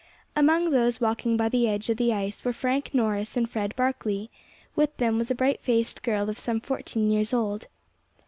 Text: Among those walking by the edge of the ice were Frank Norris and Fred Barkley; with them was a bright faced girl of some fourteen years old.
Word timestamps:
Among 0.35 0.71
those 0.71 0.99
walking 0.99 1.37
by 1.37 1.47
the 1.47 1.67
edge 1.67 1.87
of 1.91 1.97
the 1.97 2.11
ice 2.11 2.43
were 2.43 2.53
Frank 2.53 2.89
Norris 2.91 3.37
and 3.37 3.47
Fred 3.47 3.75
Barkley; 3.75 4.31
with 4.75 4.97
them 4.97 5.19
was 5.19 5.29
a 5.29 5.35
bright 5.35 5.61
faced 5.61 6.01
girl 6.01 6.27
of 6.27 6.39
some 6.39 6.59
fourteen 6.59 7.11
years 7.11 7.33
old. 7.33 7.67